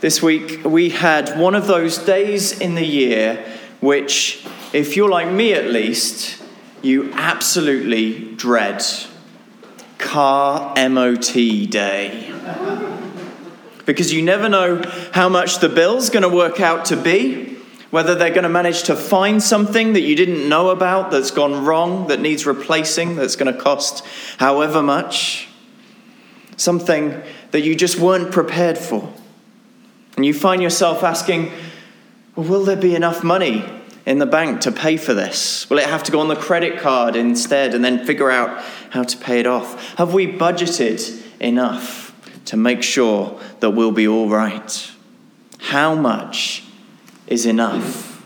This 0.00 0.22
week 0.22 0.64
we 0.64 0.90
had 0.90 1.36
one 1.36 1.56
of 1.56 1.66
those 1.66 1.98
days 1.98 2.56
in 2.56 2.76
the 2.76 2.86
year 2.86 3.44
which, 3.80 4.46
if 4.72 4.96
you're 4.96 5.08
like 5.08 5.28
me 5.28 5.54
at 5.54 5.72
least, 5.72 6.40
you 6.82 7.12
absolutely 7.14 8.32
dread. 8.36 8.84
Car 9.98 10.72
MOT 10.88 11.32
day. 11.32 12.32
Because 13.86 14.12
you 14.12 14.22
never 14.22 14.48
know 14.48 14.82
how 15.12 15.28
much 15.28 15.58
the 15.58 15.68
bill's 15.68 16.10
going 16.10 16.22
to 16.22 16.28
work 16.28 16.60
out 16.60 16.84
to 16.86 16.96
be, 16.96 17.56
whether 17.90 18.14
they're 18.14 18.30
going 18.30 18.44
to 18.44 18.48
manage 18.48 18.84
to 18.84 18.94
find 18.94 19.42
something 19.42 19.94
that 19.94 20.02
you 20.02 20.14
didn't 20.14 20.48
know 20.48 20.68
about 20.70 21.10
that's 21.10 21.32
gone 21.32 21.64
wrong, 21.64 22.06
that 22.06 22.20
needs 22.20 22.46
replacing, 22.46 23.16
that's 23.16 23.34
going 23.34 23.52
to 23.52 23.60
cost 23.60 24.06
however 24.38 24.80
much, 24.80 25.48
something 26.56 27.20
that 27.50 27.62
you 27.62 27.74
just 27.74 27.98
weren't 27.98 28.30
prepared 28.30 28.78
for. 28.78 29.12
And 30.18 30.26
you 30.26 30.34
find 30.34 30.60
yourself 30.60 31.04
asking, 31.04 31.52
well, 32.34 32.48
will 32.48 32.64
there 32.64 32.74
be 32.74 32.96
enough 32.96 33.22
money 33.22 33.64
in 34.04 34.18
the 34.18 34.26
bank 34.26 34.62
to 34.62 34.72
pay 34.72 34.96
for 34.96 35.14
this? 35.14 35.70
Will 35.70 35.78
it 35.78 35.86
have 35.86 36.02
to 36.02 36.10
go 36.10 36.18
on 36.18 36.26
the 36.26 36.34
credit 36.34 36.80
card 36.80 37.14
instead 37.14 37.72
and 37.72 37.84
then 37.84 38.04
figure 38.04 38.28
out 38.28 38.60
how 38.90 39.04
to 39.04 39.16
pay 39.16 39.38
it 39.38 39.46
off? 39.46 39.96
Have 39.96 40.14
we 40.14 40.26
budgeted 40.26 41.22
enough 41.40 42.12
to 42.46 42.56
make 42.56 42.82
sure 42.82 43.40
that 43.60 43.70
we'll 43.70 43.92
be 43.92 44.08
all 44.08 44.28
right? 44.28 44.90
How 45.58 45.94
much 45.94 46.64
is 47.28 47.46
enough? 47.46 48.20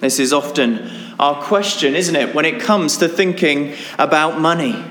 This 0.00 0.18
is 0.18 0.32
often 0.32 0.90
our 1.20 1.40
question, 1.40 1.94
isn't 1.94 2.16
it, 2.16 2.34
when 2.34 2.46
it 2.46 2.60
comes 2.60 2.96
to 2.96 3.08
thinking 3.08 3.76
about 3.96 4.40
money, 4.40 4.84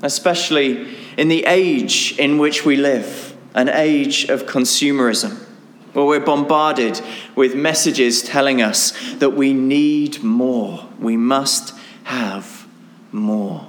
especially 0.00 0.96
in 1.18 1.28
the 1.28 1.44
age 1.44 2.18
in 2.18 2.38
which 2.38 2.64
we 2.64 2.76
live, 2.76 3.36
an 3.54 3.68
age 3.68 4.30
of 4.30 4.46
consumerism. 4.46 5.44
Well, 5.94 6.06
we're 6.08 6.20
bombarded 6.20 7.00
with 7.36 7.54
messages 7.54 8.20
telling 8.20 8.60
us 8.60 8.92
that 9.14 9.30
we 9.30 9.52
need 9.52 10.22
more. 10.24 10.88
We 10.98 11.16
must 11.16 11.72
have 12.04 12.66
more. 13.12 13.66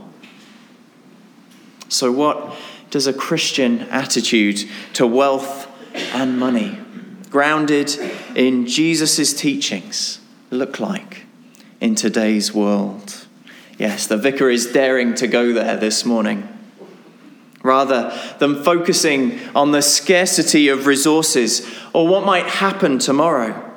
So, 1.87 2.11
what 2.11 2.55
does 2.89 3.05
a 3.05 3.13
Christian 3.13 3.81
attitude 3.91 4.67
to 4.93 5.05
wealth 5.05 5.67
and 6.13 6.39
money, 6.39 6.79
grounded 7.29 7.95
in 8.35 8.65
Jesus' 8.65 9.33
teachings, 9.33 10.19
look 10.49 10.79
like 10.79 11.25
in 11.79 11.93
today's 11.93 12.53
world? 12.53 13.27
Yes, 13.77 14.07
the 14.07 14.17
vicar 14.17 14.49
is 14.49 14.65
daring 14.65 15.13
to 15.15 15.27
go 15.27 15.53
there 15.53 15.77
this 15.77 16.05
morning 16.05 16.47
rather 17.65 18.15
than 18.37 18.63
focusing 18.63 19.39
on 19.55 19.71
the 19.71 19.81
scarcity 19.81 20.69
of 20.69 20.85
resources 20.85 21.67
or 21.95 22.05
what 22.05 22.25
might 22.25 22.45
happen 22.45 22.99
tomorrow. 22.99 23.71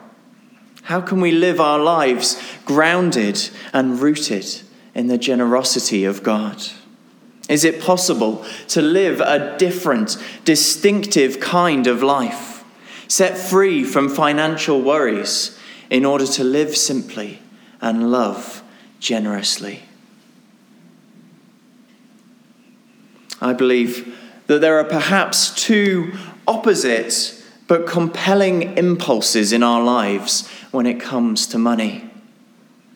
How 0.82 1.00
can 1.00 1.20
we 1.20 1.30
live 1.30 1.60
our 1.60 1.78
lives 1.78 2.42
grounded 2.64 3.48
and 3.72 4.00
rooted 4.00 4.44
in 4.92 5.06
the 5.06 5.16
generosity 5.16 6.04
of 6.04 6.24
God? 6.24 6.60
Is 7.48 7.64
it 7.64 7.80
possible 7.80 8.44
to 8.68 8.82
live 8.82 9.20
a 9.20 9.56
different, 9.56 10.16
distinctive 10.44 11.38
kind 11.38 11.86
of 11.86 12.02
life, 12.02 12.64
set 13.06 13.38
free 13.38 13.84
from 13.84 14.08
financial 14.08 14.82
worries 14.82 15.56
in 15.88 16.04
order 16.04 16.26
to 16.26 16.42
live 16.42 16.76
simply 16.76 17.40
and 17.80 18.10
love 18.10 18.64
generously? 18.98 19.84
I 23.40 23.52
believe 23.52 24.18
that 24.48 24.60
there 24.60 24.80
are 24.80 24.84
perhaps 24.84 25.54
two 25.54 26.14
opposite 26.48 27.37
but 27.68 27.86
compelling 27.86 28.76
impulses 28.76 29.52
in 29.52 29.62
our 29.62 29.82
lives 29.82 30.48
when 30.72 30.86
it 30.86 30.98
comes 30.98 31.46
to 31.46 31.58
money. 31.58 32.10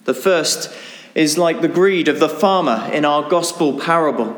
The 0.04 0.14
first 0.14 0.74
is 1.14 1.38
like 1.38 1.60
the 1.60 1.68
greed 1.68 2.08
of 2.08 2.18
the 2.18 2.28
farmer 2.28 2.90
in 2.92 3.04
our 3.04 3.28
gospel 3.28 3.78
parable, 3.78 4.34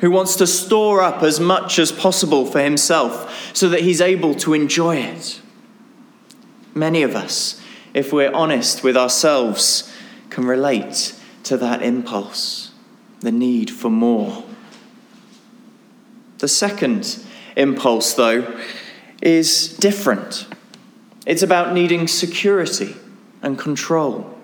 who 0.00 0.10
wants 0.10 0.34
to 0.36 0.46
store 0.46 1.02
up 1.02 1.22
as 1.22 1.38
much 1.38 1.78
as 1.78 1.92
possible 1.92 2.46
for 2.46 2.60
himself 2.60 3.54
so 3.54 3.68
that 3.68 3.82
he's 3.82 4.00
able 4.00 4.34
to 4.36 4.54
enjoy 4.54 4.96
it. 4.96 5.40
Many 6.74 7.02
of 7.02 7.14
us, 7.14 7.60
if 7.92 8.12
we're 8.12 8.32
honest 8.32 8.82
with 8.82 8.96
ourselves, 8.96 9.94
can 10.30 10.46
relate 10.46 11.14
to 11.44 11.58
that 11.58 11.82
impulse, 11.82 12.72
the 13.20 13.32
need 13.32 13.70
for 13.70 13.90
more. 13.90 14.44
The 16.38 16.48
second 16.48 17.22
impulse, 17.56 18.14
though, 18.14 18.58
is 19.20 19.68
different. 19.76 20.46
It's 21.26 21.42
about 21.42 21.74
needing 21.74 22.08
security 22.08 22.96
and 23.42 23.58
control. 23.58 24.36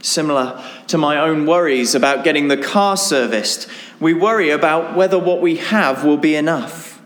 Similar 0.00 0.62
to 0.88 0.98
my 0.98 1.18
own 1.18 1.46
worries 1.46 1.94
about 1.94 2.24
getting 2.24 2.48
the 2.48 2.58
car 2.58 2.96
serviced, 2.96 3.68
we 4.00 4.12
worry 4.12 4.50
about 4.50 4.94
whether 4.94 5.18
what 5.18 5.40
we 5.40 5.56
have 5.56 6.04
will 6.04 6.18
be 6.18 6.36
enough 6.36 7.00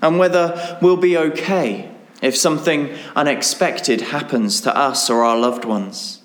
and 0.00 0.18
whether 0.18 0.78
we'll 0.80 0.96
be 0.96 1.18
okay 1.18 1.90
if 2.22 2.36
something 2.36 2.96
unexpected 3.14 4.00
happens 4.00 4.60
to 4.62 4.74
us 4.74 5.10
or 5.10 5.24
our 5.24 5.36
loved 5.36 5.64
ones. 5.64 6.22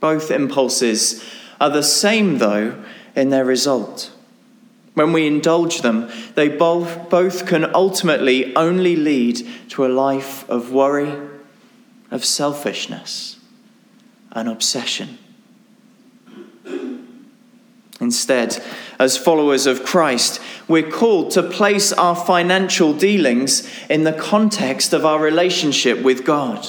Both 0.00 0.30
impulses 0.30 1.22
are 1.60 1.70
the 1.70 1.82
same, 1.82 2.38
though, 2.38 2.82
in 3.14 3.30
their 3.30 3.44
result. 3.44 4.10
When 4.94 5.12
we 5.12 5.26
indulge 5.26 5.80
them, 5.80 6.10
they 6.34 6.48
both, 6.48 7.08
both 7.08 7.46
can 7.46 7.74
ultimately 7.74 8.54
only 8.54 8.94
lead 8.94 9.46
to 9.70 9.86
a 9.86 9.88
life 9.88 10.48
of 10.50 10.72
worry, 10.72 11.18
of 12.10 12.24
selfishness, 12.24 13.38
and 14.32 14.48
obsession. 14.48 15.18
Instead, 18.00 18.62
as 18.98 19.16
followers 19.16 19.66
of 19.66 19.84
Christ, 19.84 20.40
we're 20.68 20.90
called 20.90 21.30
to 21.32 21.42
place 21.42 21.92
our 21.92 22.16
financial 22.16 22.92
dealings 22.92 23.68
in 23.88 24.04
the 24.04 24.12
context 24.12 24.92
of 24.92 25.06
our 25.06 25.20
relationship 25.20 26.02
with 26.02 26.24
God. 26.24 26.68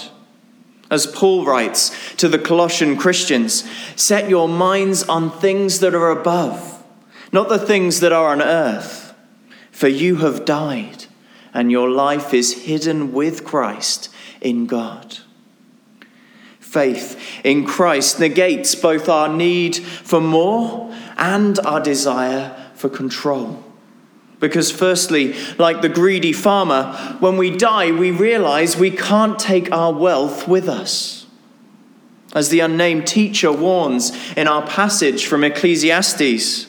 As 0.91 1.07
Paul 1.07 1.43
writes 1.43 1.91
to 2.17 2.29
the 2.29 2.37
Colossian 2.37 2.95
Christians, 2.95 3.67
set 3.95 4.29
your 4.29 4.47
minds 4.47 5.03
on 5.03 5.31
things 5.31 5.79
that 5.79 5.95
are 5.95 6.11
above 6.11 6.72
not 7.33 7.49
the 7.49 7.59
things 7.59 7.99
that 7.99 8.13
are 8.13 8.29
on 8.29 8.41
earth. 8.41 9.13
For 9.71 9.87
you 9.87 10.17
have 10.17 10.45
died, 10.45 11.05
and 11.53 11.71
your 11.71 11.89
life 11.89 12.33
is 12.33 12.63
hidden 12.65 13.11
with 13.11 13.43
Christ 13.43 14.07
in 14.39 14.67
God. 14.67 15.17
Faith 16.59 17.19
in 17.43 17.65
Christ 17.65 18.19
negates 18.19 18.75
both 18.75 19.09
our 19.09 19.27
need 19.27 19.75
for 19.75 20.21
more 20.21 20.95
and 21.17 21.59
our 21.59 21.81
desire 21.81 22.55
for 22.75 22.87
control. 22.87 23.63
Because, 24.39 24.71
firstly, 24.71 25.35
like 25.57 25.81
the 25.81 25.89
greedy 25.89 26.33
farmer, 26.33 26.93
when 27.19 27.37
we 27.37 27.55
die, 27.55 27.91
we 27.91 28.11
realize 28.11 28.77
we 28.77 28.91
can't 28.91 29.39
take 29.39 29.71
our 29.71 29.93
wealth 29.93 30.47
with 30.47 30.67
us. 30.67 31.25
As 32.35 32.49
the 32.49 32.59
unnamed 32.59 33.07
teacher 33.07 33.51
warns 33.51 34.11
in 34.35 34.47
our 34.47 34.65
passage 34.67 35.25
from 35.25 35.43
Ecclesiastes, 35.43 36.67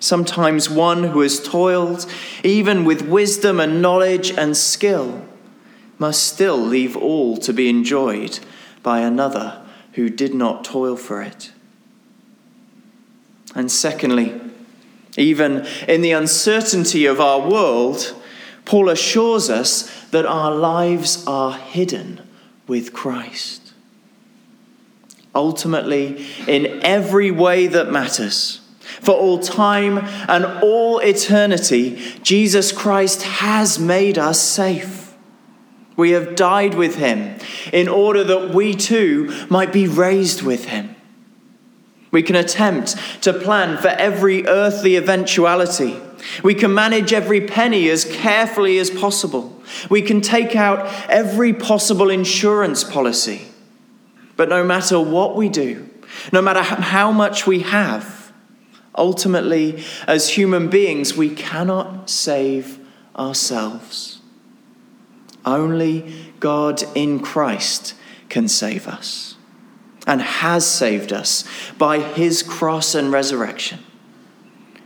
sometimes 0.00 0.70
one 0.70 1.04
who 1.04 1.20
has 1.20 1.42
toiled, 1.42 2.06
even 2.44 2.84
with 2.84 3.02
wisdom 3.02 3.60
and 3.60 3.82
knowledge 3.82 4.30
and 4.30 4.56
skill, 4.56 5.26
must 5.98 6.22
still 6.22 6.58
leave 6.58 6.96
all 6.96 7.36
to 7.38 7.52
be 7.52 7.68
enjoyed 7.68 8.38
by 8.82 9.00
another 9.00 9.62
who 9.92 10.08
did 10.08 10.34
not 10.34 10.64
toil 10.64 10.96
for 10.96 11.20
it. 11.22 11.52
And 13.54 13.70
secondly, 13.70 14.40
even 15.16 15.66
in 15.88 16.02
the 16.02 16.12
uncertainty 16.12 17.06
of 17.06 17.20
our 17.20 17.40
world, 17.40 18.14
Paul 18.64 18.88
assures 18.90 19.50
us 19.50 19.90
that 20.10 20.26
our 20.26 20.54
lives 20.54 21.24
are 21.26 21.54
hidden 21.54 22.20
with 22.66 22.92
Christ. 22.92 23.72
Ultimately, 25.34 26.26
in 26.46 26.80
every 26.84 27.30
way 27.30 27.66
that 27.66 27.90
matters, 27.90 28.60
for 29.00 29.14
all 29.14 29.38
time 29.38 29.98
and 30.28 30.44
all 30.62 30.98
eternity, 30.98 31.96
Jesus 32.22 32.72
Christ 32.72 33.22
has 33.22 33.78
made 33.78 34.18
us 34.18 34.40
safe. 34.40 35.14
We 35.96 36.12
have 36.12 36.36
died 36.36 36.74
with 36.74 36.96
him 36.96 37.36
in 37.72 37.88
order 37.88 38.22
that 38.24 38.54
we 38.54 38.74
too 38.74 39.34
might 39.50 39.72
be 39.72 39.88
raised 39.88 40.42
with 40.42 40.66
him. 40.66 40.94
We 42.10 42.22
can 42.22 42.36
attempt 42.36 42.96
to 43.22 43.32
plan 43.32 43.78
for 43.78 43.88
every 43.88 44.46
earthly 44.46 44.96
eventuality. 44.96 45.96
We 46.42 46.54
can 46.54 46.72
manage 46.72 47.12
every 47.12 47.40
penny 47.42 47.88
as 47.90 48.04
carefully 48.04 48.78
as 48.78 48.90
possible. 48.90 49.60
We 49.90 50.02
can 50.02 50.20
take 50.20 50.56
out 50.56 50.86
every 51.10 51.52
possible 51.52 52.10
insurance 52.10 52.82
policy. 52.84 53.48
But 54.36 54.48
no 54.48 54.64
matter 54.64 55.00
what 55.00 55.36
we 55.36 55.48
do, 55.48 55.88
no 56.32 56.40
matter 56.40 56.62
how 56.62 57.12
much 57.12 57.46
we 57.46 57.60
have, 57.60 58.17
Ultimately, 58.98 59.82
as 60.06 60.30
human 60.30 60.68
beings, 60.68 61.16
we 61.16 61.30
cannot 61.30 62.10
save 62.10 62.78
ourselves. 63.16 64.20
Only 65.46 66.32
God 66.40 66.82
in 66.94 67.20
Christ 67.20 67.94
can 68.28 68.48
save 68.48 68.86
us 68.86 69.36
and 70.06 70.20
has 70.20 70.66
saved 70.66 71.12
us 71.12 71.44
by 71.78 72.00
his 72.00 72.42
cross 72.42 72.94
and 72.94 73.12
resurrection 73.12 73.78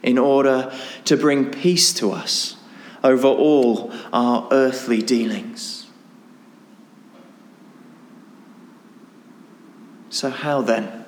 in 0.02 0.18
order 0.18 0.72
to 1.04 1.16
bring 1.16 1.50
peace 1.50 1.92
to 1.94 2.12
us 2.12 2.56
over 3.02 3.28
all 3.28 3.92
our 4.12 4.48
earthly 4.50 5.00
dealings. 5.02 5.86
So, 10.10 10.30
how 10.30 10.60
then 10.60 11.04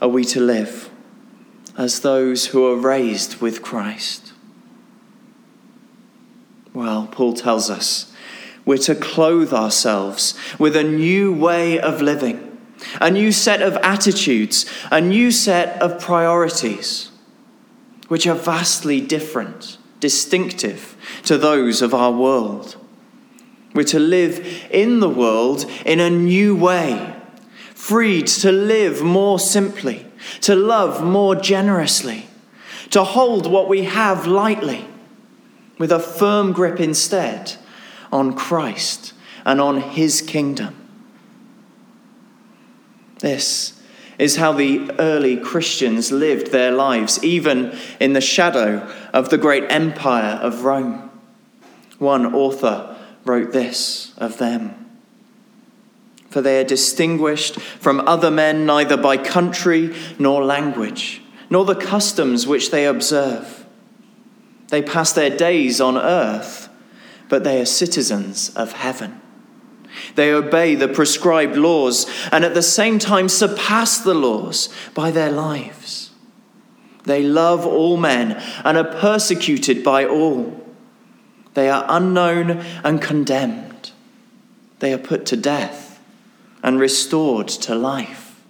are 0.00 0.08
we 0.08 0.24
to 0.26 0.40
live 0.40 0.91
as 1.76 2.00
those 2.00 2.46
who 2.46 2.66
are 2.66 2.76
raised 2.76 3.40
with 3.40 3.62
Christ? 3.62 4.32
Well, 6.74 7.08
Paul 7.10 7.34
tells 7.34 7.70
us 7.70 8.12
we're 8.64 8.78
to 8.78 8.94
clothe 8.94 9.52
ourselves 9.52 10.34
with 10.58 10.76
a 10.76 10.84
new 10.84 11.32
way 11.32 11.80
of 11.80 12.00
living 12.00 12.52
a 13.00 13.10
new 13.10 13.32
set 13.32 13.62
of 13.62 13.76
attitudes, 13.76 14.66
a 14.90 15.00
new 15.00 15.30
set 15.30 15.80
of 15.80 16.00
priorities, 16.00 17.10
which 18.08 18.26
are 18.26 18.34
vastly 18.34 19.00
different, 19.00 19.78
distinctive 20.00 20.96
to 21.24 21.38
those 21.38 21.82
of 21.82 21.94
our 21.94 22.12
world. 22.12 22.76
We're 23.74 23.84
to 23.84 23.98
live 23.98 24.66
in 24.70 25.00
the 25.00 25.08
world 25.08 25.64
in 25.86 26.00
a 26.00 26.10
new 26.10 26.54
way, 26.54 27.14
freed 27.74 28.26
to 28.26 28.52
live 28.52 29.02
more 29.02 29.38
simply, 29.38 30.06
to 30.42 30.54
love 30.54 31.02
more 31.04 31.34
generously, 31.34 32.26
to 32.90 33.04
hold 33.04 33.50
what 33.50 33.68
we 33.68 33.84
have 33.84 34.26
lightly, 34.26 34.86
with 35.78 35.92
a 35.92 35.98
firm 35.98 36.52
grip 36.52 36.80
instead 36.80 37.54
on 38.12 38.34
Christ 38.34 39.14
and 39.44 39.60
on 39.60 39.80
His 39.80 40.20
kingdom. 40.20 40.76
This 43.20 43.80
is 44.18 44.36
how 44.36 44.52
the 44.52 44.90
early 44.98 45.36
Christians 45.36 46.12
lived 46.12 46.52
their 46.52 46.70
lives, 46.70 47.22
even 47.24 47.76
in 47.98 48.12
the 48.12 48.20
shadow 48.20 48.88
of 49.12 49.30
the 49.30 49.38
great 49.38 49.64
empire 49.70 50.38
of 50.42 50.64
Rome. 50.64 51.10
One 51.98 52.34
author 52.34 52.96
wrote 53.24 53.52
this 53.52 54.12
of 54.18 54.38
them. 54.38 54.81
For 56.32 56.40
they 56.40 56.58
are 56.58 56.64
distinguished 56.64 57.60
from 57.60 58.00
other 58.08 58.30
men 58.30 58.64
neither 58.64 58.96
by 58.96 59.18
country 59.18 59.94
nor 60.18 60.42
language, 60.42 61.20
nor 61.50 61.66
the 61.66 61.74
customs 61.74 62.46
which 62.46 62.70
they 62.70 62.86
observe. 62.86 63.66
They 64.68 64.80
pass 64.80 65.12
their 65.12 65.28
days 65.28 65.78
on 65.78 65.98
earth, 65.98 66.70
but 67.28 67.44
they 67.44 67.60
are 67.60 67.66
citizens 67.66 68.48
of 68.56 68.72
heaven. 68.72 69.20
They 70.14 70.32
obey 70.32 70.74
the 70.74 70.88
prescribed 70.88 71.58
laws 71.58 72.06
and 72.32 72.46
at 72.46 72.54
the 72.54 72.62
same 72.62 72.98
time 72.98 73.28
surpass 73.28 73.98
the 73.98 74.14
laws 74.14 74.70
by 74.94 75.10
their 75.10 75.30
lives. 75.30 76.12
They 77.04 77.22
love 77.22 77.66
all 77.66 77.98
men 77.98 78.42
and 78.64 78.78
are 78.78 79.00
persecuted 79.00 79.84
by 79.84 80.06
all. 80.06 80.58
They 81.52 81.68
are 81.68 81.84
unknown 81.90 82.52
and 82.82 83.02
condemned. 83.02 83.90
They 84.78 84.94
are 84.94 84.98
put 84.98 85.26
to 85.26 85.36
death 85.36 85.81
and 86.62 86.78
restored 86.78 87.48
to 87.48 87.74
life. 87.74 88.40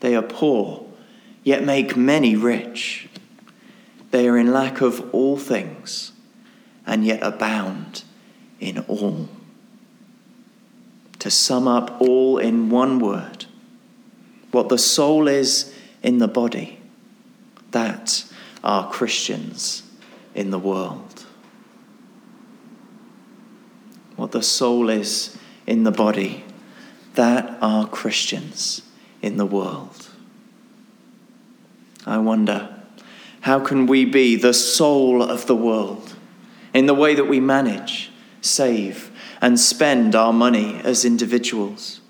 They 0.00 0.14
are 0.14 0.22
poor, 0.22 0.86
yet 1.42 1.64
make 1.64 1.96
many 1.96 2.36
rich. 2.36 3.08
They 4.10 4.28
are 4.28 4.36
in 4.36 4.52
lack 4.52 4.80
of 4.80 5.12
all 5.14 5.36
things 5.36 6.12
and 6.86 7.04
yet 7.04 7.22
abound 7.22 8.04
in 8.60 8.78
all 8.88 9.28
to 11.18 11.30
sum 11.30 11.66
up 11.66 12.00
all 12.00 12.38
in 12.38 12.70
one 12.70 13.00
word 13.00 13.46
what 14.52 14.70
the 14.70 14.78
soul 14.78 15.28
is 15.28 15.74
in 16.02 16.16
the 16.16 16.28
body, 16.28 16.78
that 17.72 18.24
are 18.64 18.90
Christians 18.90 19.82
in 20.34 20.50
the 20.50 20.58
world. 20.58 21.26
What 24.16 24.32
the 24.32 24.42
soul 24.42 24.88
is 24.88 25.36
in 25.66 25.84
the 25.84 25.90
body, 25.90 26.42
that 27.16 27.58
are 27.60 27.86
Christians 27.86 28.82
in 29.20 29.36
the 29.36 29.46
world. 29.46 30.08
I 32.06 32.18
wonder, 32.18 32.72
how 33.40 33.58
can 33.58 33.86
we 33.86 34.04
be 34.04 34.36
the 34.36 34.54
soul 34.54 35.22
of 35.22 35.46
the 35.46 35.56
world 35.56 36.14
in 36.72 36.86
the 36.86 36.94
way 36.94 37.14
that 37.14 37.28
we 37.28 37.40
manage, 37.40 38.10
save, 38.40 39.10
and 39.40 39.58
spend 39.58 40.14
our 40.14 40.32
money 40.32 40.80
as 40.84 41.04
individuals? 41.04 42.00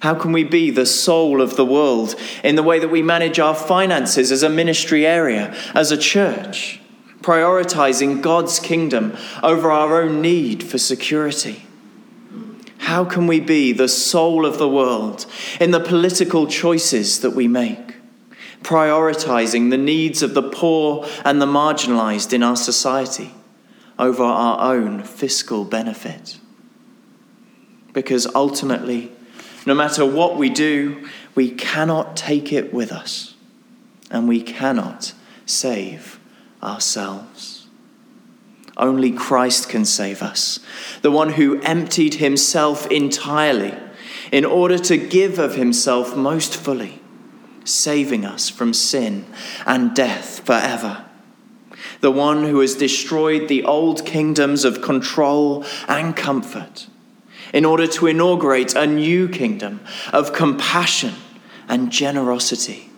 How 0.00 0.14
can 0.14 0.32
we 0.32 0.44
be 0.44 0.70
the 0.70 0.86
soul 0.86 1.40
of 1.40 1.56
the 1.56 1.64
world 1.64 2.14
in 2.44 2.56
the 2.56 2.62
way 2.62 2.78
that 2.78 2.90
we 2.90 3.02
manage 3.02 3.38
our 3.38 3.54
finances 3.54 4.30
as 4.30 4.42
a 4.42 4.48
ministry 4.48 5.06
area, 5.06 5.54
as 5.74 5.90
a 5.90 5.96
church, 5.96 6.80
prioritizing 7.22 8.22
God's 8.22 8.58
kingdom 8.58 9.16
over 9.42 9.70
our 9.70 10.02
own 10.02 10.20
need 10.20 10.62
for 10.62 10.78
security? 10.78 11.65
How 12.86 13.04
can 13.04 13.26
we 13.26 13.40
be 13.40 13.72
the 13.72 13.88
soul 13.88 14.46
of 14.46 14.58
the 14.58 14.68
world 14.68 15.26
in 15.60 15.70
the 15.70 15.80
political 15.80 16.46
choices 16.46 17.20
that 17.20 17.30
we 17.30 17.48
make, 17.48 17.96
prioritizing 18.62 19.70
the 19.70 19.78
needs 19.78 20.22
of 20.22 20.34
the 20.34 20.42
poor 20.42 21.06
and 21.24 21.40
the 21.40 21.46
marginalized 21.46 22.32
in 22.32 22.42
our 22.42 22.56
society? 22.56 23.32
over 23.98 24.22
our 24.22 24.74
own 24.74 25.02
fiscal 25.02 25.64
benefit. 25.64 26.38
Because 27.92 28.26
ultimately, 28.34 29.10
no 29.64 29.74
matter 29.74 30.04
what 30.04 30.36
we 30.36 30.50
do, 30.50 31.08
we 31.34 31.50
cannot 31.50 32.16
take 32.16 32.52
it 32.52 32.72
with 32.72 32.92
us, 32.92 33.34
and 34.10 34.28
we 34.28 34.42
cannot 34.42 35.12
save 35.46 36.20
ourselves. 36.62 37.65
Only 38.76 39.10
Christ 39.10 39.68
can 39.68 39.84
save 39.84 40.22
us, 40.22 40.60
the 41.02 41.10
one 41.10 41.30
who 41.30 41.60
emptied 41.60 42.14
himself 42.14 42.86
entirely 42.90 43.74
in 44.30 44.44
order 44.44 44.78
to 44.78 44.96
give 44.96 45.38
of 45.38 45.54
himself 45.54 46.16
most 46.16 46.56
fully, 46.56 47.00
saving 47.64 48.24
us 48.24 48.48
from 48.48 48.74
sin 48.74 49.24
and 49.64 49.94
death 49.94 50.40
forever 50.44 51.06
the 52.00 52.10
one 52.10 52.44
who 52.44 52.60
has 52.60 52.74
destroyed 52.74 53.48
the 53.48 53.64
old 53.64 54.04
kingdoms 54.04 54.64
of 54.64 54.82
control 54.82 55.64
and 55.88 56.16
comfort, 56.16 56.86
in 57.52 57.64
order 57.64 57.86
to 57.86 58.06
inaugurate 58.06 58.74
a 58.74 58.86
new 58.86 59.28
kingdom 59.28 59.80
of 60.12 60.32
compassion 60.32 61.14
and 61.68 61.90
generosity. 61.90 62.90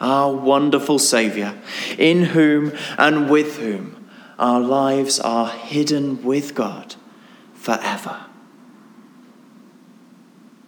Our 0.00 0.34
wonderful 0.34 0.98
Saviour, 0.98 1.54
in 1.98 2.24
whom 2.24 2.72
and 2.98 3.30
with 3.30 3.58
whom 3.58 4.03
our 4.38 4.60
lives 4.60 5.20
are 5.20 5.48
hidden 5.48 6.22
with 6.22 6.54
God 6.54 6.96
forever. 7.54 8.26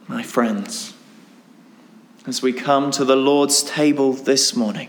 My 0.08 0.22
friends, 0.22 0.94
as 2.26 2.42
we 2.42 2.52
come 2.52 2.90
to 2.92 3.04
the 3.04 3.16
Lord's 3.16 3.62
table 3.62 4.12
this 4.12 4.54
morning, 4.54 4.88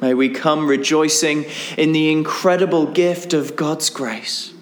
May 0.00 0.14
we 0.14 0.30
come 0.30 0.66
rejoicing 0.66 1.44
in 1.76 1.92
the 1.92 2.10
incredible 2.10 2.86
gift 2.86 3.34
of 3.34 3.54
God's 3.54 3.90
grace. 3.90 4.54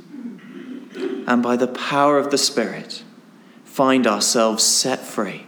And 1.27 1.43
by 1.43 1.57
the 1.57 1.69
power 1.69 2.19
of 2.19 2.31
the 2.31 2.39
Spirit, 2.39 3.05
find 3.65 4.07
ourselves 4.07 4.65
set 4.65 4.99
free 5.01 5.47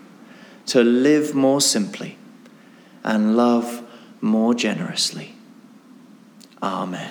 to 0.66 0.84
live 0.84 1.34
more 1.34 1.60
simply 1.60 2.18
and 3.02 3.36
love 3.36 3.82
more 4.20 4.54
generously. 4.54 5.34
Amen. 6.62 7.10